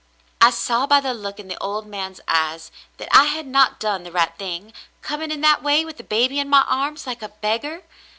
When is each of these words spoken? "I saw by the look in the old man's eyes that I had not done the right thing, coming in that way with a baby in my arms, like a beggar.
"I 0.41 0.49
saw 0.49 0.87
by 0.87 0.99
the 0.99 1.13
look 1.13 1.39
in 1.39 1.47
the 1.47 1.59
old 1.61 1.85
man's 1.85 2.21
eyes 2.27 2.71
that 2.97 3.07
I 3.15 3.25
had 3.25 3.45
not 3.45 3.79
done 3.79 4.01
the 4.03 4.11
right 4.11 4.35
thing, 4.35 4.73
coming 5.03 5.29
in 5.29 5.41
that 5.41 5.61
way 5.61 5.85
with 5.85 5.99
a 5.99 6.03
baby 6.03 6.39
in 6.39 6.49
my 6.49 6.65
arms, 6.67 7.05
like 7.05 7.21
a 7.21 7.29
beggar. 7.29 7.83